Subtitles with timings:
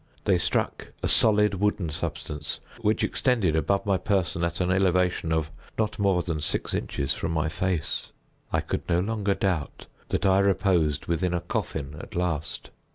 [0.25, 5.51] They struck a solid wooden substance, which extended above my person at an elevation of
[5.77, 8.07] not more than six inches from my face.
[8.51, 12.71] I could no longer doubt that I reposed within a coffin at last.